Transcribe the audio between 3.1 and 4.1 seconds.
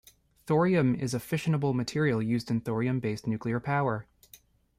nuclear power.